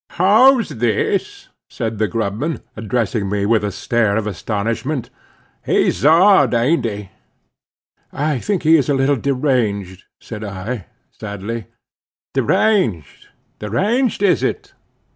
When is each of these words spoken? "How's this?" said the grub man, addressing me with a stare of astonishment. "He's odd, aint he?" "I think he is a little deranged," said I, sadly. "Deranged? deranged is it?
"How's 0.09 0.69
this?" 0.69 1.49
said 1.69 1.99
the 1.99 2.07
grub 2.07 2.35
man, 2.39 2.61
addressing 2.75 3.29
me 3.29 3.45
with 3.45 3.63
a 3.63 3.71
stare 3.71 4.17
of 4.17 4.25
astonishment. 4.25 5.11
"He's 5.63 6.03
odd, 6.03 6.55
aint 6.55 6.85
he?" 6.85 7.11
"I 8.11 8.39
think 8.39 8.63
he 8.63 8.77
is 8.77 8.89
a 8.89 8.95
little 8.95 9.15
deranged," 9.15 10.05
said 10.19 10.43
I, 10.43 10.87
sadly. 11.11 11.65
"Deranged? 12.33 13.27
deranged 13.59 14.23
is 14.23 14.41
it? 14.41 14.73